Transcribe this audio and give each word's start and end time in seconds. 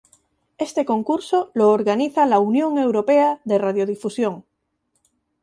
Este 0.57 0.83
concurso 0.83 1.51
lo 1.53 1.69
organiza 1.69 2.25
la 2.25 2.39
Unión 2.39 2.79
Europea 2.79 3.39
de 3.45 3.59
Radiodifusión. 3.59 4.45